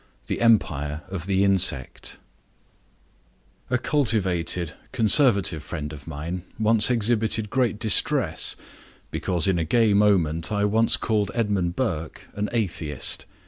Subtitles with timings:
[0.25, 2.17] THE EMPIRE OF THE INSECT
[3.69, 8.55] A cultivated Conservative friend of mine once exhibited great distress
[9.11, 13.27] because in a gay moment I once called Edmund Burke an atheist.